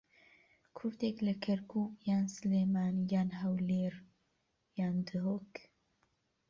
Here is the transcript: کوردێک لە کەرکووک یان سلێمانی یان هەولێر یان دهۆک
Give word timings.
کوردێک 0.77 1.17
لە 1.27 1.33
کەرکووک 1.43 1.93
یان 2.09 2.25
سلێمانی 2.35 3.07
یان 3.13 3.29
هەولێر 3.39 3.95
یان 4.79 4.95
دهۆک 5.07 5.53